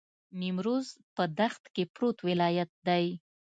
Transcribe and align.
نیمروز 0.39 0.87
په 1.15 1.23
دښت 1.39 1.63
کې 1.73 1.83
پروت 1.93 2.17
ولایت 2.29 2.71
دی. 2.87 3.05